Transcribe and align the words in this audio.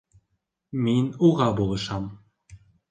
—Мин 0.87 1.11
уға 1.29 1.51
булышам. 1.61 2.13